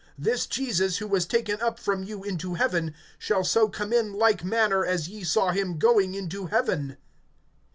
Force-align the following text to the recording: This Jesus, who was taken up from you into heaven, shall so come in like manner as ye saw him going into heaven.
This 0.17 0.47
Jesus, 0.47 0.97
who 0.97 1.05
was 1.05 1.27
taken 1.27 1.61
up 1.61 1.77
from 1.77 2.01
you 2.01 2.23
into 2.23 2.55
heaven, 2.55 2.95
shall 3.19 3.43
so 3.43 3.69
come 3.69 3.93
in 3.93 4.13
like 4.13 4.43
manner 4.43 4.83
as 4.83 5.07
ye 5.07 5.23
saw 5.23 5.51
him 5.51 5.77
going 5.77 6.15
into 6.15 6.47
heaven. 6.47 6.97